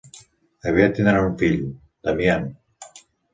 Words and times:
Aviat 0.71 0.95
tindran 0.99 1.25
un 1.27 1.35
fill, 1.41 1.59
Damian. 2.09 2.49